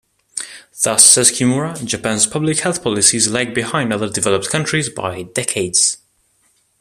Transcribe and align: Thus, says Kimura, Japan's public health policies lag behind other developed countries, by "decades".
Thus, 0.83 1.05
says 1.05 1.29
Kimura, 1.29 1.85
Japan's 1.85 2.25
public 2.25 2.57
health 2.61 2.81
policies 2.81 3.27
lag 3.29 3.53
behind 3.53 3.93
other 3.93 4.09
developed 4.09 4.49
countries, 4.49 4.89
by 4.89 5.21
"decades". 5.21 5.99